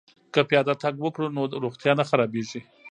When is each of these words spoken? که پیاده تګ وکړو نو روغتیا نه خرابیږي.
که 0.33 0.41
پیاده 0.49 0.73
تګ 0.83 0.95
وکړو 0.99 1.27
نو 1.35 1.41
روغتیا 1.63 1.93
نه 1.99 2.03
خرابیږي. 2.09 2.61